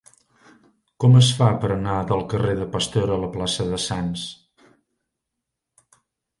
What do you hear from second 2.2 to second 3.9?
carrer de Pasteur a la plaça de